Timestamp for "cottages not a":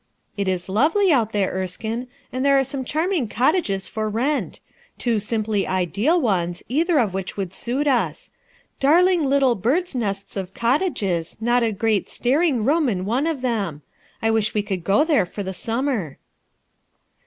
10.55-11.71